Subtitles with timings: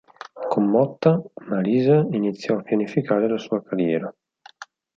[0.49, 4.11] Con Motta, Marisa iniziò a pianificare la sua carriera.